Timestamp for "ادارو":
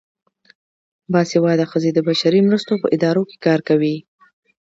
2.95-3.23